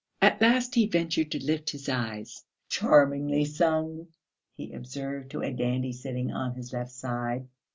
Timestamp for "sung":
3.45-4.07